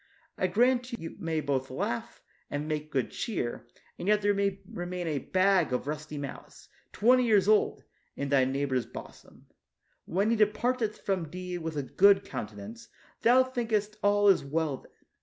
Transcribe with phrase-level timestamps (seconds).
[0.35, 3.67] I grant you may both laugh and make good cheer,
[3.99, 7.83] and yet there may remain a bag of rusty malice, twenty years old,
[8.15, 9.45] in thy neighbor's bosom.
[10.05, 12.87] When he departeth from thee with a good countenance,
[13.21, 14.91] thou thinkest all is well then.